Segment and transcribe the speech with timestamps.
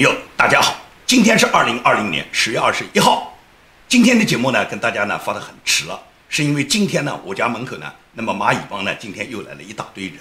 [0.00, 0.74] 朋友，大家好，
[1.04, 3.38] 今天是二零二零年十月二十一号。
[3.86, 6.00] 今天的节目呢，跟大家呢发的很迟了，
[6.30, 10.16] 是因为今天呢，我家门口呢，那么蚂蚁帮呢，今天又来了一大堆人。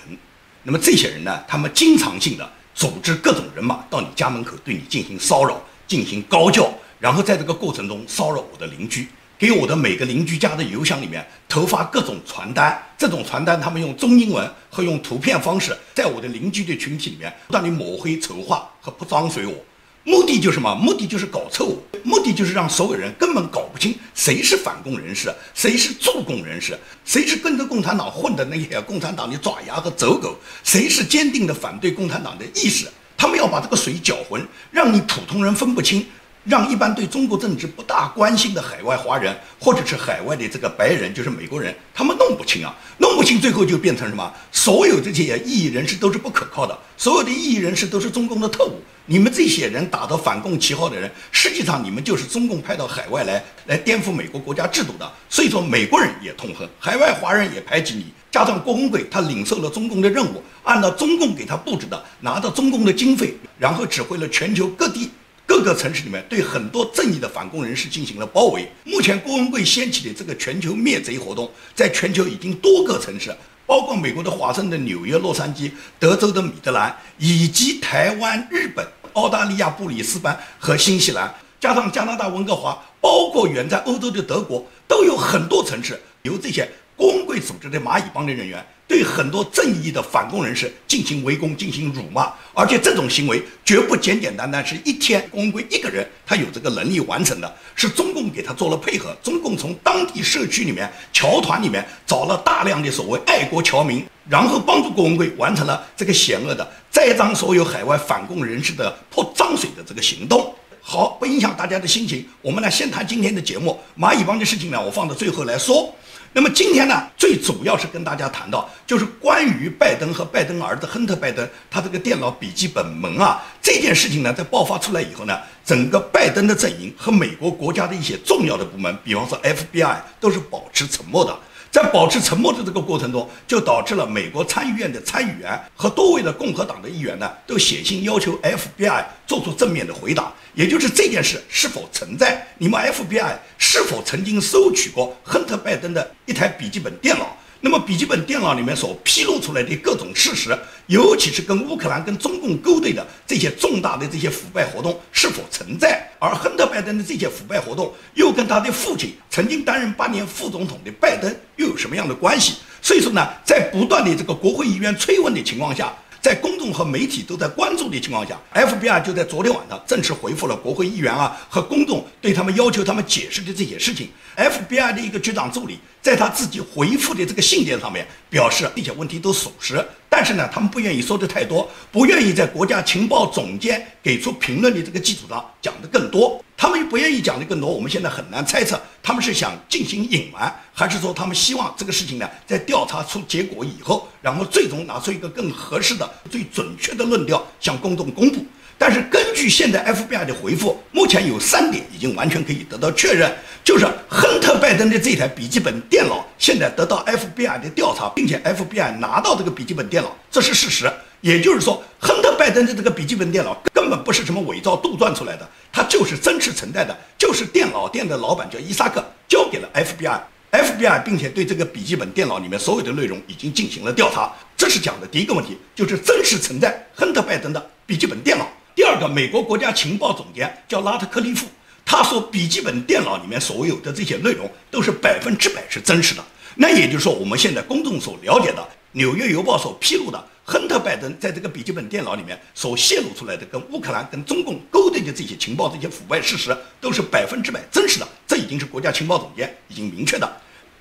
[0.64, 6.70] 那么这些人呢，他们经常性的组织各种人马到你家门口对你进行骚扰，进行高叫，
[7.00, 9.08] 然后在这个过程中骚扰我的邻居。
[9.38, 19.56] 给我的每个邻居家的邮箱里面投发各种传单，这种传单他们用中英文和用图片方式，在我的邻居的群体里面不断的抹黑、丑化和泼脏水我，
[20.04, 20.74] 目的就是什么？
[20.76, 32.88] 目的就是搞臭，目的就是让所有人根本搞不清谁是反共人士，谁是助共人士，谁是跟着共产党混的那些共产党的爪牙和走狗，谁是坚定的反对共产党的意识。
[33.18, 36.06] 他们要把这个水搅浑，让你普通人分不清。
[36.50, 44.34] 让一般对中国政治不大关心的海外华人，或者是海外的这个白人，就是美国人，他们弄不清啊，弄不清，最后就变成什么？
[44.52, 48.82] 所有这些异议人士都是不可靠的，所有的异议人士都是中共的特务。
[49.06, 55.08] 你们这些人打着反共旗号的人，实际上你们就是中共派到海外来，来颠覆美国国家制度的。
[55.30, 58.08] 所以说，美国人也痛恨，海外华人也排挤你。
[58.32, 65.12] 加上郭文贵，他领受了中共的任务，按照中共给他布置的，拿到中共的经费，然后指挥了全球各地。
[65.50, 68.72] 各个城市里面对很多正义的反共人士进行了包围。
[68.84, 86.70] 目前郭文贵掀起的这个全球灭贼活动，在全球已经多个城市，包括美国的华盛顿、纽约、洛杉矶、德州的米德兰，以及台湾、日本、澳大利亚布里斯班和新西兰，加上加拿大温哥华，包括远在欧洲的德国，都有很多城市由这些
[87.00, 88.62] 郭文贵组织的蚂蚁帮的人员。
[88.90, 99.16] 对很多正义的反共人士进行围攻、进行辱骂，而且这种行为绝不简简单单是一天郭文贵一个人他有这个能力完成的，是中共给他做了配合。
[99.22, 110.52] 中共从当地社区里面、侨团里面找了大量的所谓爱国侨民，然后帮助郭文贵完成了这个险恶的栽赃所有海外反共人士的泼脏水的这个行动。
[110.92, 115.94] 好，不影响大家的心情，我们呢先谈今天的节目，蚂蚁帮的事情呢，我放到最后来说。
[116.34, 131.38] 那么今天呢，最主要是跟大家谈到，就是关于拜登和拜登儿子亨特·拜登他这个电脑笔记本门啊这件事情呢，在爆发出来以后呢，整个拜登的阵营和美国国家的一些重要的部门，比方说 FBI，都是保持沉默的。
[131.72, 147.38] 在保持沉默的这个过程中，就导致了美国参议院的参议员和多位的共和党的议员呢，都写信要求 FBI 做出正面的回答，也就是这件事是否存在，你们 FBI 是否曾经收取过亨特·拜登的一台笔记本电脑？
[147.62, 156.10] 那么笔记本电脑里面所披露出来的各种事实，尤其是跟乌克兰、跟中共勾兑的这些重大的这些腐败活动是否存在？
[156.20, 162.56] 而亨特·拜登的这些腐败活动又跟他的父亲曾经担任八年副总统的拜登又有什么样的关系？
[162.82, 165.94] 所以说呢，在不断的这个国会议员催问的情况下。
[166.22, 174.10] 在公众和媒体都在关注的情况下，FBI 就在昨天晚上正式回复了国会议员啊和公众对他们要求他们解释的这些事情。
[174.36, 186.44] FBI 的一个局长助理在他自己回复的这个信件上面表示这些问题都属实，但是呢，他们不愿意说的太多，不愿意在国家情报总监给出评论的这个基础上讲的更多。
[186.56, 198.46] 他们不愿意讲的更多，我们现在很难猜测他们是想进行隐瞒，还是说他们希望这个事情呢，在调查出结果以后，然后最终拿出一个更合适的、最准确的论调向公众公布。
[198.80, 203.30] 但是根据现在 FBI 的回复，目前有三点已经完全可以得到确认，
[203.62, 210.90] 就是亨特·拜登的这台笔记本电脑现在得到 FBI 的调查，并且 FBI 拿到这个笔记本电脑，这是事实。
[211.20, 224.32] 也就是说，亨特·拜登的这个笔记本电脑根本不是什么伪造杜撰出来的，它就是真实存在的，就是电脑店的老板叫伊萨克交给了 FBI，FBI 并且对这个笔记本电脑里面所有的内容已经进行了调查。
[224.56, 228.48] 这是讲的第一个问题，就是真实存在亨特·拜登的笔记本电脑。
[228.76, 231.48] 第二个，美国国家情报总监叫拉特克利夫，
[231.86, 236.24] 他说笔记本电脑里面所有的这些内容都是百分之百是真实的。
[236.56, 238.62] 那也就是说，我们现在公众所了解的
[238.94, 240.24] 《纽约邮报》所披露的。
[240.44, 248.08] 亨特·拜登在这个笔记本电脑里面所泄露出来的跟乌克兰、跟中共勾兑的这些情报、这些腐败事实，都是百分之百真实的。
[248.26, 250.28] 这已经是国家情报总监已经明确的。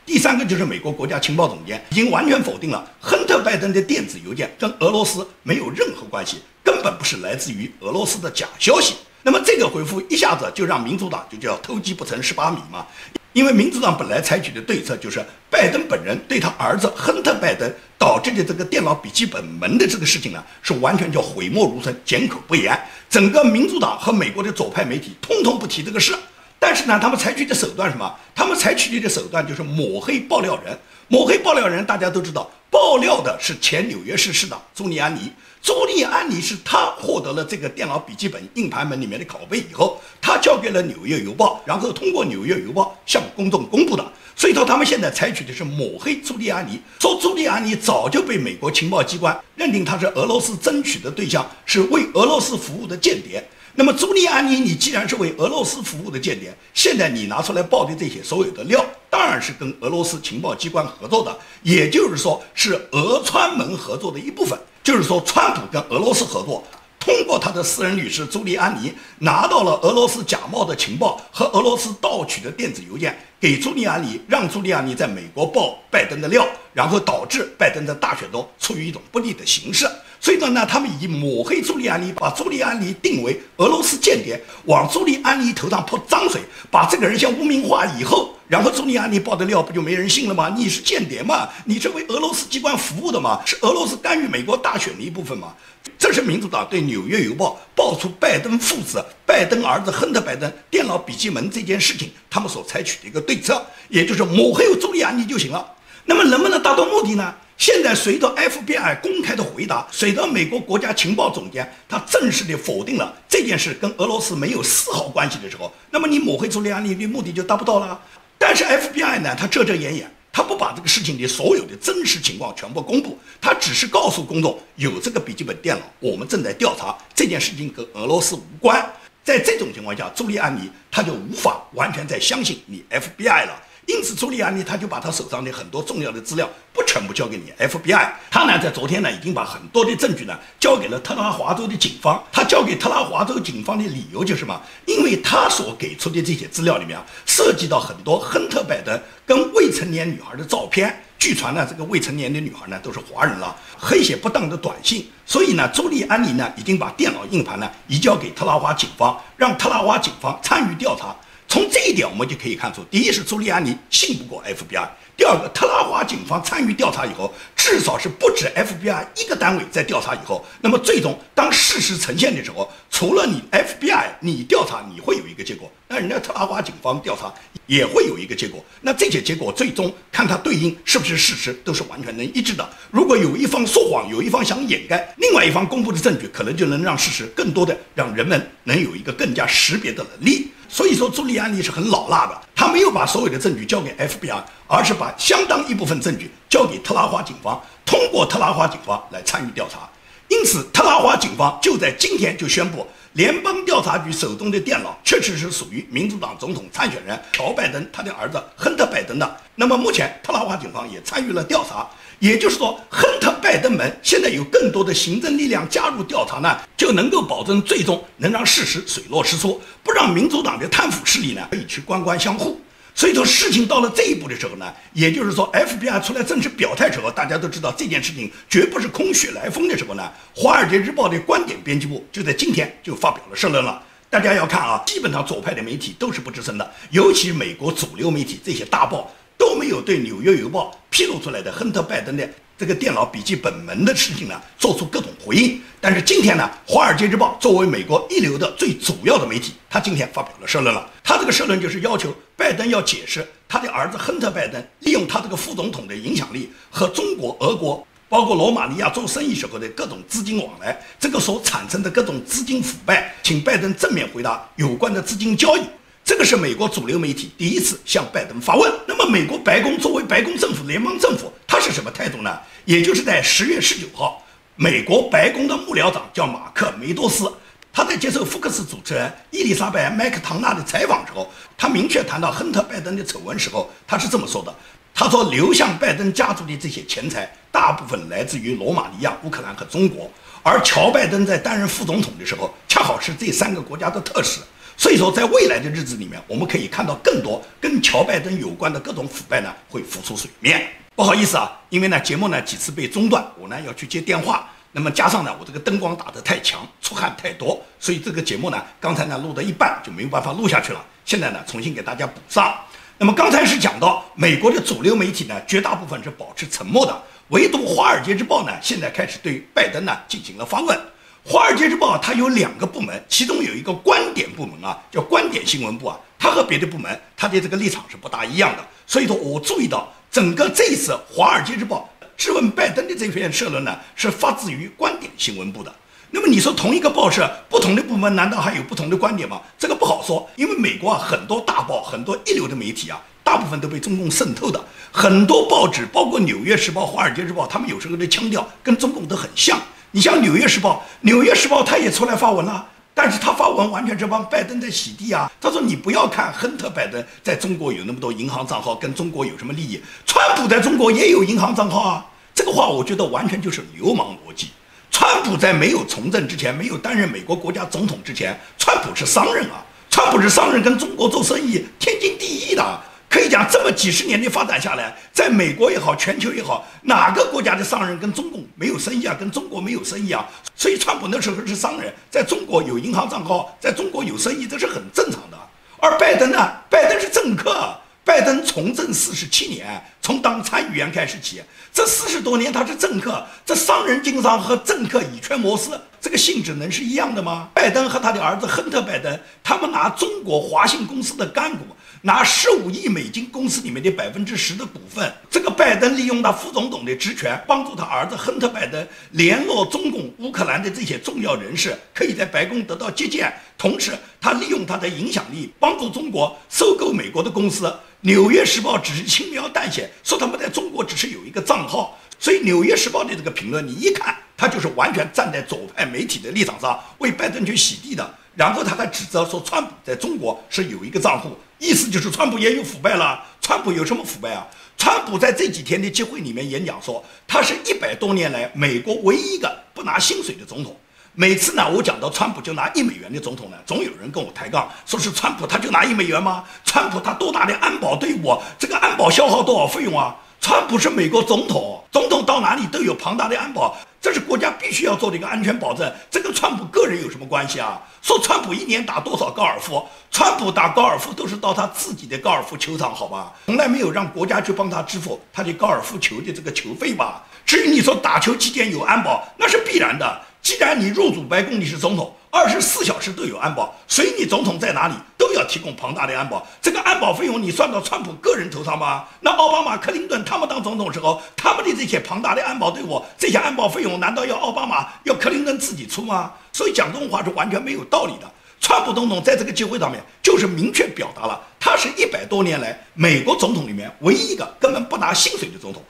[0.07, 6.39] 第三个就是美国国家情报总监已经完全否定了亨特·拜登的电子邮件跟俄罗斯没有任何关系，
[6.69, 8.95] 根本不是来自于俄罗斯的假消息。
[9.23, 12.87] 那么这个回复一下子就让民主党就叫偷鸡不成蚀把米嘛。
[13.33, 22.79] 因为民主党本来采取的对策就是拜登本人对他儿子亨特·拜登导致的这个电脑笔记本门的这个事情呢，是完全叫讳莫如深、缄口不言。
[23.09, 26.15] 整个民主党和美国的左派媒体通通不提这个事。
[26.59, 28.15] 但是呢，他们采取的手段什么？
[28.35, 30.79] 他们采取的手段就是抹黑爆料人。
[31.07, 35.33] 抹黑爆料人，大家都知道，爆料的是前纽约市市长朱利安尼。
[35.61, 44.13] 朱利安尼是他获得了这个电脑笔记本硬盘门里面的拷贝以后，他交给了《纽约邮报》，然后通过《纽约邮报》向公众公布的。
[44.37, 53.47] 所以说，他们现在采取的是抹黑朱利安尼，说朱利安尼早就被美国情报机关认定他是俄罗斯争取的对象，是为俄罗斯服务的间谍。
[53.75, 64.59] 那么，朱利安尼，你既然是为俄罗斯服务的间谍，现在你拿出来报的这些所有的料，当然是跟俄罗斯情报机关合作的，也就是说，是俄川门合作的一部分。
[64.89, 66.65] 就是说，川普跟俄罗斯合作。
[66.99, 79.87] 通过他的私人律师朱利安尼拿到了俄罗斯假冒的情报和俄罗斯盗取的电子邮件，给朱利安尼，让朱利安尼在美国爆拜登的料，然后导致拜登在大选中处于一种不利的形势。
[80.21, 86.41] 所以说呢，他们以抹黑朱利安尼，把朱利安尼定为俄罗斯间谍，往朱利安尼头上泼脏水，
[86.71, 90.55] 把这个人先污名化以后，然后朱利安尼爆的料不就没人信了吗？
[90.57, 91.49] 你是间谍嘛？
[91.67, 93.41] 你是为俄罗斯机关服务的嘛？
[93.45, 95.55] 是俄罗斯干预美国大选的一部分嘛？
[95.99, 105.75] 这是民主党对《纽约邮报》爆出拜登父子、拜登儿子亨特·拜登电脑笔记本这件事情，他们所采取的一个对策，也就是抹黑朱利安尼就行了。
[106.07, 107.35] 那么能不能达到目的呢？
[107.59, 118.01] 现在随着 FBI 公开的回答，随着美国国家情报总监他正式的否定了这件事跟俄罗斯没有丝毫关系的时候，那么你抹黑朱利安尼的目的就达不到了。
[118.39, 120.11] 但是 FBI 呢，他遮遮掩掩。
[120.31, 128.89] 他不把这个事情的所有的真实情况全部公布，他只是告诉公众有这个笔记本电脑，我们正在调查这件事情跟俄罗斯无关。
[129.25, 133.61] 在这种情况下，朱利安尼他就无法完全再相信你 FBI 了。
[133.89, 138.13] 因此，朱利安尼他就把他手上的很多重要的资料不全部交给你 FBI。
[138.31, 142.23] 他呢，在昨天呢，已经把很多的证据呢交给了特拉华州的警方。
[142.31, 144.61] 他交给特拉华州警方的理由就是什么？
[144.85, 151.03] 因为他所给出的这些资料里面啊，涉及到很多亨特·拜登跟未成年女孩的照片。
[151.19, 155.11] 据传呢，这个未成年的女孩呢都是华人了，黑写不当的短信。
[155.25, 161.17] 所以呢，朱利安尼呢已经把电脑硬盘呢移交给特拉华警方，让特拉华警方参与调查。
[161.49, 164.87] 从这一点我们就可以看出，第一是朱利安尼信不过 FBI，
[165.17, 177.33] 第二个特拉华警方参与调查以后，至少是不止 FBI 一个单位在调查以后，那么最终当事实呈现的时候，除了你 FBI 你调查你会有一个结果，那人家特拉华警方调查
[177.67, 182.69] 也会有一个结果，那这些结果最终看它对应是不是事实，都是完全能一致的。
[182.93, 190.53] 如果有一方说谎，有一方想掩盖，另外一方公布的证据可能就能让事实更多的让人们能有一个更加识别的能力。
[190.69, 199.89] 所以说，朱利安尼是很老辣的，他没有把所有的证据交给 FBI，而是把相当一部分证据交给特拉华警方，通过特拉华警方来参与调查。
[200.29, 209.37] 因此，特拉华警方就在今天就宣布，联邦调查局手中的电脑确实是属于民主党总统参选人乔拜登他的儿子亨特·拜登的。
[209.55, 211.89] 那么，目前特拉华警方也参与了调查。
[212.21, 222.61] 也就是说，亨特·拜登门现在有更多的行政力量加入调查呢，就能够保证最终能让事实水落石出，不让民主党的贪腐势力呢可以去官官相护。
[222.99, 233.81] 所以说，事情到了这一步的时候呢，也就是说，FBI 出来正式表态时候，大家都知道这件事情绝不是空穴来风的时候呢，《华尔街日报》的观点编辑部就在今天就发表了社论了。
[234.11, 239.09] 大家要看啊，基本上左派的媒体都是不吱声的，尤其美国主流媒体这些大报。
[239.39, 242.29] 都没有对《纽约邮报》披露出来的亨特·拜登的
[242.59, 245.61] 这个电脑笔记本门的事情呢做出各种回应。
[245.81, 250.91] 但是今天呢，《华尔街日报》作为美国一流的最主要的媒体，他今天发表了社论了。
[251.05, 265.61] 他这个社论就是要求拜登要解释他的儿子亨特·拜登利用他这个副总统的影响力和中国、俄国，包括罗马尼亚做生意时候的各种资金往来，这个所产生的各种资金腐败，请拜登正面回答有关的资金交易。
[266.05, 268.73] 这个是美国主流媒体第一次向拜登发问。
[268.87, 272.39] 那么，美国白宫作为白宫政府、联邦政府，他是什么态度呢？
[272.67, 274.23] 也就是在十月十九号，
[274.55, 277.33] 美国白宫的幕僚长叫马克·梅多斯，
[277.73, 284.55] 他在接受福克斯主持人伊丽莎白·麦克唐纳的采访时候，他明确谈到亨特·拜登的丑闻时候，他是这么说的：
[284.95, 290.11] 他说，流向拜登家族的这些钱财，大部分来自于罗马尼亚、乌克兰和中国，
[290.43, 294.41] 而乔拜登在担任副总统的时候，恰好是这三个国家的特使。
[294.77, 300.69] 所以说，在未来的日子里面，我们可以看到更多跟乔拜登有关的各种腐败呢会浮出水面。
[300.99, 310.85] 不好意思啊，因为呢节目呢几次被中断，我呢要去接电话，那么加上呢我这个灯光打得太强，出汗太多，所以这个节目呢刚才呢录到一半就没有办法录下去了。
[311.05, 312.53] 现在呢重新给大家补上。
[312.99, 320.77] 那么刚才是讲到美国的主流媒体呢，绝大部分是保持沉默的，唯独《华尔街日报》呢现在开始对拜登呢进行了发问。
[321.25, 328.67] 《华尔街日报》它有两个部门，其中有一个观点部门啊，叫观点新闻部啊，它和别的部门它的这个立场是不大一样的。
[328.85, 335.73] 所以说我注意到整个这一次《华尔街日报》质问拜登的这篇社论呢，是发自于观点新闻部的。
[336.11, 339.43] 那么你说同一个报社，不同的部门难道还有不同的观点吗？
[339.59, 344.59] 这个不好说，因为美国啊，很多大报、很多一流的媒体啊，大部分都被中共渗透的。
[344.91, 349.61] 很多报纸，包括《纽约时报》《华尔街日报》，他们有时候的腔调跟中共都很像。
[349.91, 352.67] 你像《纽约时报》，《纽约时报》他也出来发文了，
[352.99, 355.31] 但是他发文完全是帮拜登在洗地啊。
[355.41, 359.81] 他说：“你不要看亨特·拜登在中国有那么多银行账号，跟中国有什么利益？
[360.05, 364.49] 川普在中国也有银行账号啊。”这个话我觉得完全就是流氓逻辑。
[364.91, 369.65] 川普在没有从政之前，没有担任美国国家总统之前，川普是商人啊。
[369.89, 372.81] 川普是商人，跟中国做生意天经地义的。
[373.09, 379.17] 可以讲，这么几十年的发展下来，在美国也好，全球也好，哪个国家的商人跟中共没有生意啊？
[379.19, 380.27] 跟中国没有生意啊？
[380.55, 385.39] 所以川普那时候是商人，在中国有银行账号，在中国有生意，这是很正常的。
[385.79, 386.53] 而拜登呢？
[386.69, 387.75] 拜登是政客。
[388.05, 391.43] 拜登从政四十七年，从当参议员开始起，
[391.75, 397.49] 这四十多年他是政客，这商人经商和政客以权谋私，这个性质能是一样的吗？
[397.55, 401.65] 拜登和他的儿子亨特·拜登，他们拿中国华信公司的干股，
[402.03, 405.13] 拿十五亿美金公司里面的百分之十的股份。
[405.29, 413.33] 这个拜登利用他副总统的职权，帮助他儿子亨特·拜登联络中共乌克兰的这些重要人士，可以在白宫得到接见。
[413.57, 417.67] 同时，他利用他的影响力，帮助中国收购美国的公司。
[418.03, 428.09] 《纽约时报》只是轻描淡写说他们在中国只是有一个账号，所以《纽约时报》的这个评论，你一看，他就是完全站在左派媒体的立场上为拜登去洗地的。
[428.37, 433.21] 然后他还指责说，川普在中国是有一个账户，意思就是川普也有腐败了。
[433.41, 434.47] 川普有什么腐败啊？
[434.77, 440.77] 川普在这几天的集会里面演讲说，他是一百多年来美国唯一一个不拿薪水的总统。
[441.15, 446.45] 每次呢，我讲到川普就拿一美元的总统呢，总有人跟我抬杠，说是川普他就拿一美元吗？
[446.65, 450.15] 川普他多大的安保队伍，这个安保消耗多少费用啊？
[450.41, 455.93] 川普是美国总统，总统到哪里都有庞大的安保，这是国家必须要做的一个安全保证。
[456.11, 457.83] 这跟川普个人有什么关系啊？
[458.01, 459.85] 说川普一年打多少高尔夫？
[460.11, 463.33] 川普打高尔夫都是到他自己的高尔夫球场，好吧？
[463.47, 467.25] 从来没有让国家去帮他支付他的高尔夫球的这个球费吧？
[467.45, 470.21] 至于你说打球期间有安保，那是必然的。
[470.41, 476.47] 既然你入主白宫，你是总统，二十四小时都有安保，随你总统在哪里都要提供庞大的安保。
[476.61, 479.05] 这个安保费用你算到川普个人头上吗？
[479.21, 486.33] 那奥巴马、克林顿他们当总统时候，他们的这些庞大的安保队伍，这些安保费用难道要奥巴马、要克林顿自己出吗？
[486.53, 488.31] 所以讲这种话是完全没有道理的。
[488.61, 495.83] 川普总统在这个机会上面就是明确表达了，他是一百多年来美国总统里面唯一一个根本不拿薪水的总统。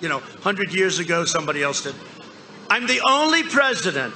[0.00, 1.94] You know, hundred years ago somebody else did.
[2.68, 4.12] I'm the only president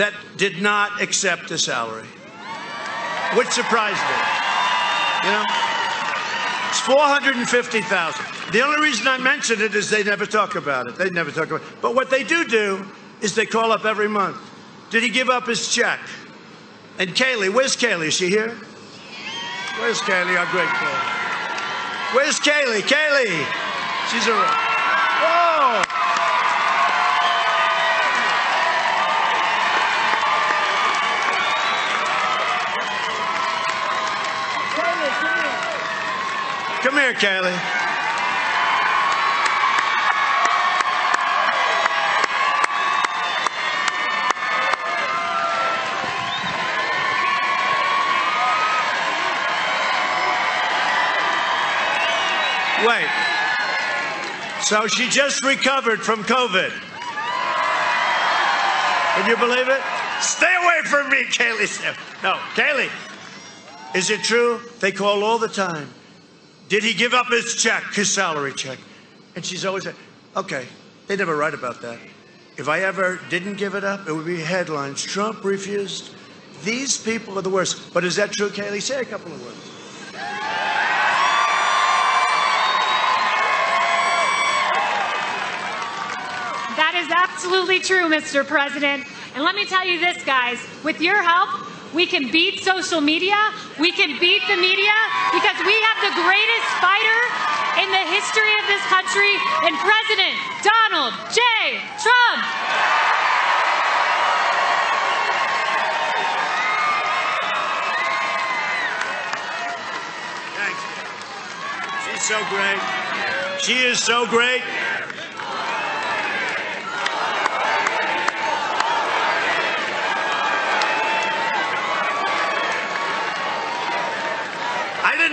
[0.00, 2.08] that did not accept a salary,
[3.36, 5.28] which surprised me.
[5.28, 5.44] You know,
[6.70, 8.24] it's 450,000.
[8.50, 10.96] The only reason I mention it is they never talk about it.
[10.96, 11.82] They never talk about it.
[11.82, 12.86] But what they do do
[13.20, 14.38] is they call up every month.
[14.88, 16.00] Did he give up his check?
[16.98, 18.06] And Kaylee, where's Kaylee?
[18.06, 18.56] Is she here?
[19.78, 22.14] Where's Kaylee, our great Kaylee?
[22.14, 22.80] Where's Kaylee?
[22.80, 23.46] Kaylee!
[24.10, 24.69] She's around.
[36.82, 37.52] Come here, Kaylee.
[52.86, 53.06] Wait.
[54.62, 56.72] So she just recovered from COVID.
[59.16, 59.82] Can you believe it?
[60.22, 61.96] Stay away from me, Kaylee.
[62.22, 62.90] No, Kaylee.
[63.94, 64.60] Is it true?
[64.80, 65.88] They call all the time.
[66.70, 68.78] Did he give up his check, his salary check?
[69.34, 69.96] And she's always said,
[70.36, 70.66] okay,
[71.08, 71.98] they never write about that.
[72.56, 75.02] If I ever didn't give it up, it would be headlines.
[75.02, 76.14] Trump refused.
[76.62, 77.92] These people are the worst.
[77.92, 78.80] But is that true, Kaylee?
[78.80, 79.56] Say a couple of words.
[86.76, 88.46] That is absolutely true, Mr.
[88.46, 89.04] President.
[89.34, 93.36] And let me tell you this, guys, with your help, we can beat social media.
[93.78, 94.94] We can beat the media
[95.32, 97.20] because we have the greatest fighter
[97.82, 99.34] in the history of this country
[99.66, 101.40] and President Donald J.
[101.98, 102.42] Trump.
[110.54, 110.82] Thanks.
[112.06, 112.80] She's so great.
[113.60, 114.62] She is so great.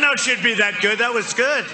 [0.08, 1.00] That should be that good.
[1.00, 1.66] That was good.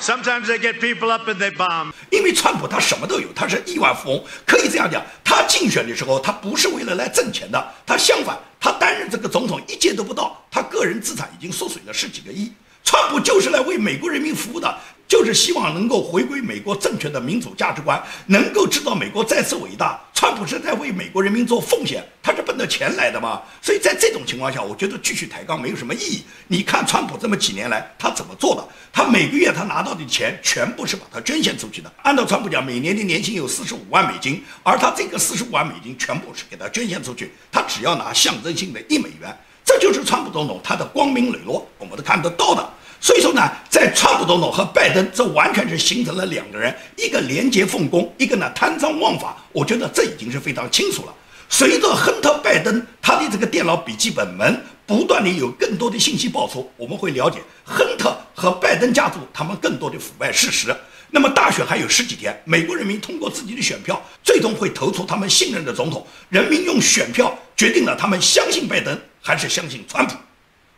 [0.00, 1.92] Sometimes they get people up and they bomb.
[2.10, 5.02] 因为川普他什么都有，他是亿万富翁，可以这样讲。
[5.22, 12.52] 他竞选的时候，他不是为了来挣钱的，他相反，他担任这个总统一届都不到，他个人资产已经缩水了十几个亿。
[12.82, 20.00] 川普就是来为美国人民服务的，就是希望能够回归美国正确的民主价值观，能够知道美国再次伟大。
[20.14, 23.42] 川普是在为美国人民做奉献，他是奔着钱来的嘛？
[23.60, 26.22] 所以在这种情况下，我觉得继续抬杠没有什么意义。
[26.48, 28.66] 你看川普这么几年来他怎么做的？
[28.92, 31.92] 他每个月他拿到的钱全部是把它捐献出去的。
[32.02, 39.36] 按照川普讲，每年的年薪有四十五万美金，而他这个四十五万美金全部是给他捐献出去，他只要拿象征性的一美元。
[39.64, 42.66] 这就是川普总统他的光明磊落，我们都看得到的。
[43.00, 49.36] 所以说呢，在川普总统和拜登，这完全是形成了两个人，一个廉洁奉公，一个呢贪赃枉法。
[49.52, 51.14] 我觉得这已经是非常清楚了。
[51.50, 60.74] 随着亨特·拜登他的这个电脑笔记本门不断的有更多的信息爆出，我们会了解亨特和拜登家族他们更多的腐败事实。
[61.10, 66.04] 那么大选还有十几天，美国人民通过自己的选票，最终会投出他们信任的总统。
[66.28, 70.14] 人民用选票决定了他们相信拜登还是相信川普。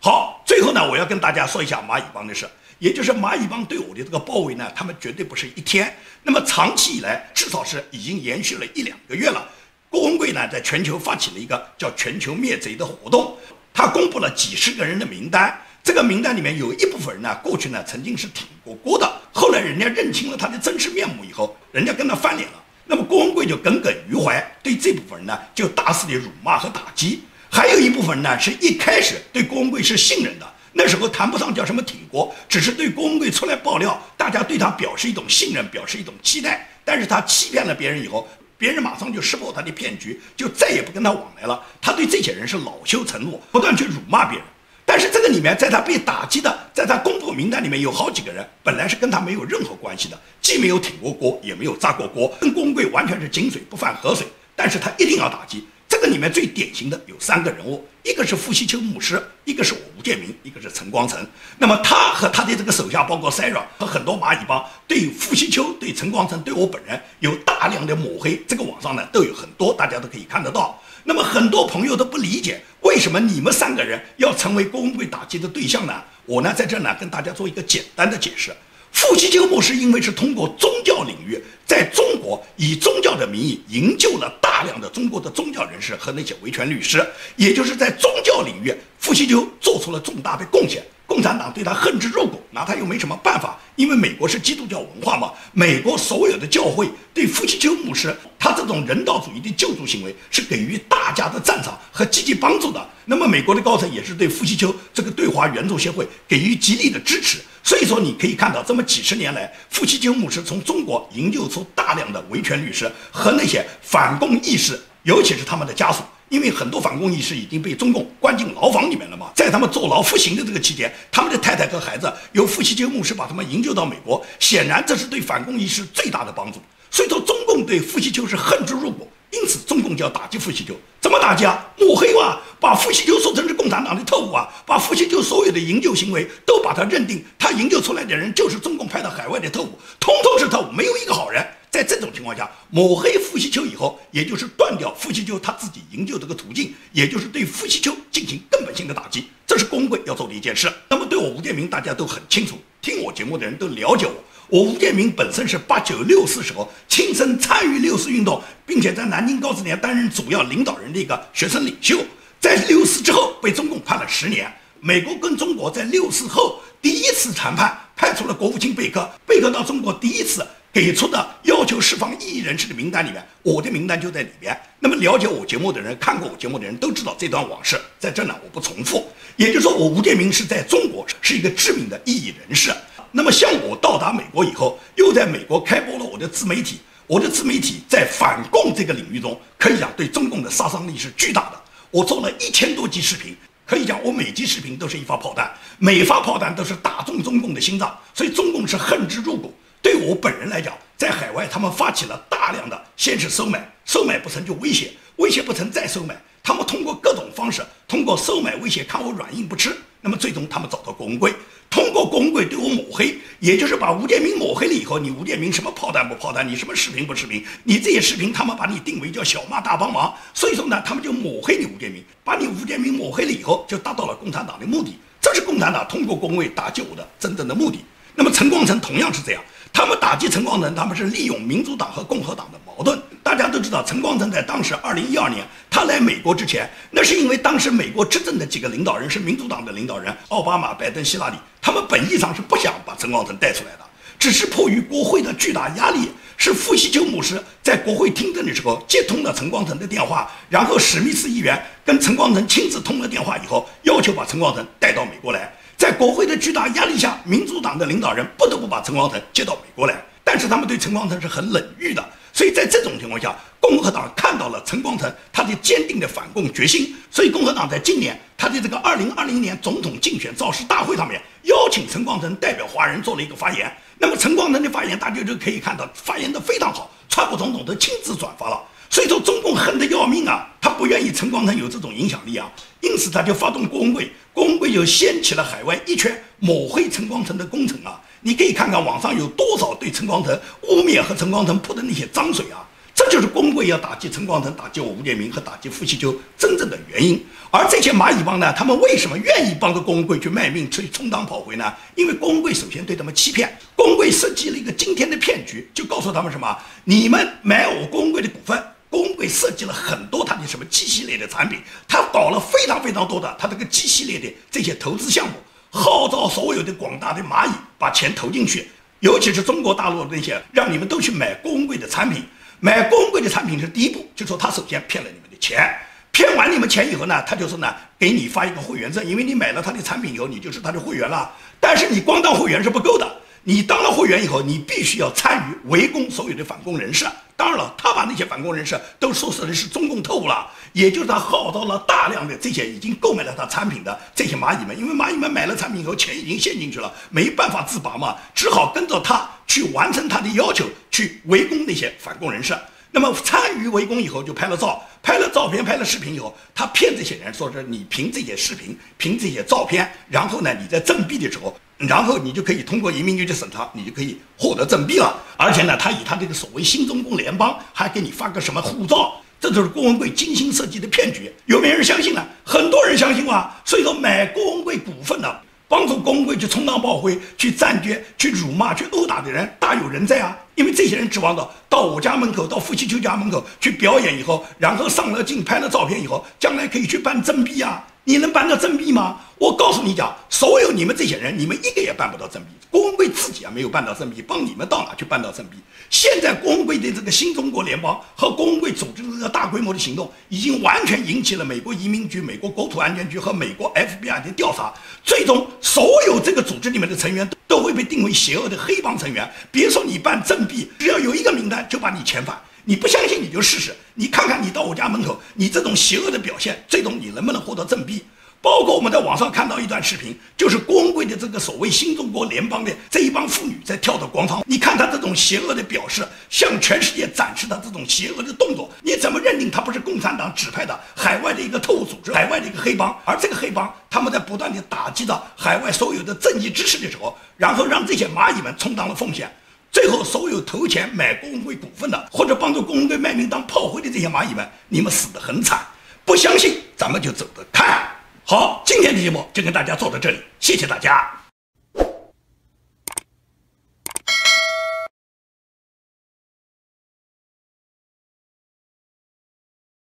[0.07, 2.49] 好，最后呢，我要跟大家说一下蚂蚁帮的事，
[2.79, 9.45] 也就是蚂蚁帮对我的这个包围呢，他们绝对不是一天，那么长期以来，至少是已经延续了一两个月了。
[9.91, 13.37] 郭文贵呢，在全球发起了一个叫“全球灭贼”的活动，
[13.75, 27.25] 他公布了几十个人的名单，这个名单里面有一部分人呢，过去呢曾经是挺过锅的，后来人家认清了他的真实面目以后，人家跟他翻脸了，那么郭文贵就耿耿于怀，对这部分人呢，就大肆的辱骂和打击。
[27.51, 36.69] 还有一部分呢，是一开始对郭文贵是信任的，那时候谈不上叫什么挺郭，只是对郭文贵出来爆料，大家对他表示一种信任，表示一种期待。
[36.85, 41.61] 但是他欺骗了别人以后，别人马上就识破他的骗局，就再也不跟他往来了。
[41.81, 44.47] 他对这些人是恼羞成怒，不断去辱骂别人。
[44.85, 54.27] 但是这个里面，在他被打击的，在他公布名单里面有好几个人，本来是跟他没有任何关系的，既没有挺过锅，也没有砸过锅，跟郭文贵完全是井水不犯河水。
[54.55, 55.67] 但是他一定要打击。
[56.07, 61.19] 里面最典型的有三个人物，一个是傅西秋牧师，一个是我吴建明，一个是陈光诚。
[61.59, 68.43] 那么他和他的这个手下，包括 Sara 和很多蚂蚁帮，对傅西秋、对陈光诚、对我本人有大量的抹黑。
[68.47, 70.81] 这个网上呢都有很多，大家都可以看得到。
[71.05, 76.03] 那么很多朋友都不理解，为什么你们三个人要成为郭文贵打击的对象呢？
[76.25, 78.55] 我呢在这呢跟大家做一个简单的解释。
[78.99, 87.07] 傅西秋牧师因为是通过宗教领域，在中国以宗教的名义营救了大量的中国的宗教人士和那些维权律师，
[87.37, 90.83] 也就是在宗教领域，傅西秋做出了重大的贡献。
[91.07, 95.33] 共产党对他恨之入骨，拿他又没什么办法，因为美国是基督教文化嘛。
[95.53, 102.85] 美国所有的教会对傅西秋牧师他这种人道主义的救助行为是给予大家的赞赏和积极帮助的。
[103.05, 107.39] 那么美国的高层也是对傅西秋这个对华援助协会给予极力的支持。
[107.63, 116.03] 所以说，你可以看到，这么几十年来，傅西秋牧师从中国营救出大量的维权律师和那些反共意识，尤其是他们的家属。
[116.29, 126.61] 因为很多反共义士已经被中共关进牢房里面了嘛，在他们坐牢服刑的这个期间，他们的太太和孩子由傅西秋牧师把他们营救到美国，显然这是对反共义士最大的帮助。
[126.91, 130.75] 所以说，中共对傅西秋是恨之入骨，因此中共就要打击傅西秋。
[131.01, 131.65] 怎么打击啊？
[131.79, 141.47] 抹黑哇，把傅西秋说成是共产党的特务啊，把傅西秋所有的营救行为都把他认定他营救出来的人就是中共派到海外的特务，通通是特务，没有一个好人。
[141.71, 150.73] 在这种情况下，抹黑傅西秋以后，也就是断掉傅西秋他自己营救这个途径，也就是对傅西秋进行根本性的打击，这是工会要做的一件事。
[150.89, 154.15] 那么对我吴建明，大家都很清楚，听我节目的人都了解我。
[154.49, 161.99] 我吴建明本身是八九六四时候亲身参与六四运动，并且在南京高职联担任主要领导人的一个学生领袖，
[162.41, 164.53] 在六四之后被中共判了十年。
[164.81, 170.47] 美国跟中国在六四后第一次谈判，派出了国务卿贝克，贝克到中国第一次。
[170.73, 174.55] 给出的要求释放异议人士的名单里面，我的名单就在里边。
[174.79, 179.09] 那么了解我节目的人，看过我节目的人都知道这段往事，在这呢我不重复。
[179.37, 182.71] 也就是说，我吴建明是在中国是一个知名的异议人士。
[183.17, 191.59] 那么像我到达美国以后，又在美国开播了我的自媒体，我的自媒体在反共这个领域中，可以讲对中共的杀伤力是巨大的。
[191.91, 199.51] 我做了一千多集视频，可以讲我每集视频都是一发炮弹，每发炮弹都是打中中共的心脏，所以中共是恨之入骨。
[199.81, 206.15] 对我本人来讲，在海外他们发起了大量的，先是收买，收买不成就威胁，威胁不成再收买。
[206.43, 209.75] 他们通过各种方式，通过收买、威胁，看我软硬不吃。
[210.07, 211.35] 那么最终他们找到郭文贵，
[211.69, 220.15] 通过郭文贵对我抹黑，也就是把吴建民抹黑了以后，你吴建民什么炮弹不炮弹，你什么视频不视频，你这些视频他们把你定为叫小骂大帮忙。
[220.33, 224.97] 所以说呢，他们就抹黑你吴建民，把你吴建民抹黑了以后，就达到了共产党的目的。
[225.21, 227.81] 这是共产党通过工会打击我的真正的目的。
[228.15, 229.43] 那么陈光诚同样是这样，
[229.77, 232.99] 他们打击陈光诚，他们是利用民主党和共和党的矛盾。
[233.23, 243.81] 大家都知道，陈光诚在当时二零一二年他来美国之前，那是因为当时美国执政的几个领导人是民主党的领导人，奥巴马、拜登、希拉里，他们本意上是不想把陈光诚带出来的，
[244.19, 246.09] 只是迫于国会的巨大压力。
[246.39, 255.53] 是富西丘姆斯在国会听证的时候接通了陈光诚的电话，然后史密斯议员跟陈光诚亲自通了电话以后，要求把陈光诚带到美国来。
[255.77, 259.95] 在国会的巨大压力下，民主党的领导人不得不把陈光诚接到美国来。
[260.25, 273.73] 但是他们对陈光诚是很冷遇的，所以在这种情况下，共和党看到了陈光诚他的坚定的反共决心，所以共和党在今年他的这个二零二零年总统竞选造势大会上面邀请陈光诚代表华人做了一个发言。
[273.99, 278.61] 那么陈光诚的发言，大家就可以看到，发言的非常好，川普总统都亲自转发了。
[278.89, 288.01] 所以说，中共恨得要命啊，他不愿意陈光诚有这种影响力啊，因此他就发动郭文会，国文会就掀起了海外一圈抹黑陈光诚的工程啊。
[288.23, 292.67] 你可以看看网上有多少对陈光诚污蔑和陈光诚泼的那些脏水啊。
[292.95, 297.23] 这就是工会要打击陈光诚、打击我吴建民和打击傅西秋真正的原因。
[297.51, 301.71] 而这些蚂蚁帮呢，他们为什么愿意帮着工会去卖命、去充当炮灰呢？
[301.95, 308.61] 因为工会首先对他们欺骗，工会设计了一个惊天的骗局，就告诉他们什么：你们买我工会的股份，
[308.97, 315.35] 工会设计了很多他的什么机器类的产品，他搞了非常非常多的他这个机器类的这些投资项目，
[315.69, 322.25] 号召所有的广大的蚂蚁把钱投进去，尤其是中国大陆的那些，让你们都去买工会的产品。
[322.59, 325.71] 买公会的产品是第一步，就说他首先骗了你们的钱，
[326.11, 331.31] 骗完你们钱以后呢，他就说呢，给你发一个会员证，因为你买了他的产品以后，你就是他的会员了。
[331.61, 333.07] 但是你光当会员是不够的。
[333.49, 337.07] 你当了会员以后，你必须要参与围攻所有的反共人士。
[337.37, 352.53] 当然了，他把那些反共人士都说成是中共特务了，也就是他号召了大量的这些已经购买了他产品的这些蚂蚁们，因为蚂蚁们买了产品以后，钱已经陷进去了，没办法自拔嘛，只好跟着他去完成他的要求，去围攻那些反共人士。
[352.91, 361.57] 那么参与围攻以后，就拍了照，拍了照片，拍了视频以后，他骗这些人说是你凭这些视频，凭这些照片，然后呢，你在赠币的时候。
[361.79, 365.15] 然后你就可以通过移民局的审查，你就可以获得证币了。
[365.37, 371.31] 而且呢，他以他这个所谓新中共联邦，还给你发个什么护照，这就是郭文贵精心设计的骗局。
[371.45, 372.27] 有没有人相信呢？
[372.45, 373.55] 很多人相信啊。
[373.65, 380.37] 所以说买郭文贵股份的，帮助郭文贵去充当炮灰、去占据、去辱骂、去殴打的人大有人在啊。
[380.55, 387.85] 因为这些人指望着到我家门口、到夫妻秋家门口去表演以后，然后上了镜、拍了照片以后，将来可以去办证币啊。
[388.09, 389.19] 你能办到赠币吗？
[389.37, 392.49] 我告诉你讲，所有你们这些人，你们一个也办不到赠币。
[392.71, 395.57] 郭文贵自己啊没有办到赠币，帮你们到哪去办到赠币？
[395.91, 404.73] 现在郭文贵的这个新中国联邦和郭文贵组织的这个大规模的行动，已经完全引起了美国移民局、美国国土安全局和美国 FBI 的调查。
[405.03, 409.29] 最终，所有这个组织里面的成员都会被定为邪恶的黑帮成员。
[409.51, 412.41] 别说你办赠币，只要有一个名单，就把你遣返。
[412.69, 418.03] 你不相信你就试试，你看看你到我家门口，你这种邪恶的表现，最终你能不能获得正币？
[418.43, 424.43] 包括我们在网上看到一段视频，就是光棍的这个所谓新中国联邦的这一帮妇女在跳的广场。
[424.49, 432.93] 你看他这种邪恶的表示，向全世界展示他这种邪恶的动作，你怎么认定他不是共产党指派的海外的一个特务组织，海外的一个黑帮？
[433.05, 439.33] 而这个黑帮他们在不断的打击着海外所有的正义支持的时候，然后让这些蚂蚁们充当了奉献。
[439.77, 445.61] 最后，所有投钱买工会股份的，或者帮助工会卖命当炮灰的这些蚂蚁们，你们死得很惨。
[446.03, 447.87] 不相信，咱们就走着看。
[448.25, 451.26] 好，今天的节目就跟大家做到这里，谢谢大家。